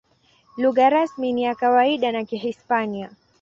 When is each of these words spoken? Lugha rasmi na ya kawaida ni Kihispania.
Lugha 0.57 0.89
rasmi 0.89 1.33
na 1.33 1.41
ya 1.41 1.55
kawaida 1.55 2.11
ni 2.11 2.25
Kihispania. 2.25 3.11